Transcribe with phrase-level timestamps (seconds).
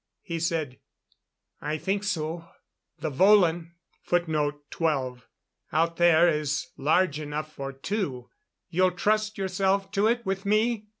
[0.23, 0.79] He said:
[1.61, 2.49] "I think so.
[3.01, 3.73] The volan
[5.71, 8.31] out there is large enough for two.
[8.71, 10.87] You'll trust yourself to it with me?